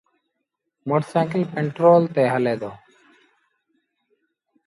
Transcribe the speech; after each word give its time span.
موٽر 0.87 1.03
سآئيٚڪل 1.11 1.43
پيٽرو 1.53 1.91
تي 2.15 2.23
هلي 2.33 2.55
دو۔ 2.61 2.71